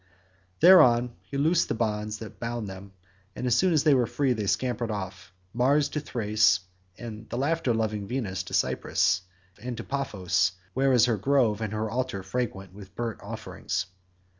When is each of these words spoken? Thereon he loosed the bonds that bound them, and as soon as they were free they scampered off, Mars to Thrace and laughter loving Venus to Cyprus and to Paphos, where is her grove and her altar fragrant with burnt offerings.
Thereon 0.61 1.13
he 1.21 1.37
loosed 1.37 1.67
the 1.69 1.75
bonds 1.75 2.17
that 2.17 2.39
bound 2.39 2.67
them, 2.67 2.91
and 3.35 3.45
as 3.45 3.53
soon 3.55 3.71
as 3.71 3.83
they 3.83 3.93
were 3.93 4.07
free 4.07 4.33
they 4.33 4.47
scampered 4.47 4.89
off, 4.89 5.31
Mars 5.53 5.89
to 5.89 5.99
Thrace 5.99 6.61
and 6.97 7.31
laughter 7.31 7.71
loving 7.71 8.07
Venus 8.07 8.41
to 8.45 8.55
Cyprus 8.55 9.21
and 9.61 9.77
to 9.77 9.83
Paphos, 9.83 10.53
where 10.73 10.91
is 10.91 11.05
her 11.05 11.17
grove 11.17 11.61
and 11.61 11.71
her 11.71 11.87
altar 11.87 12.23
fragrant 12.23 12.73
with 12.73 12.95
burnt 12.95 13.21
offerings. 13.21 13.85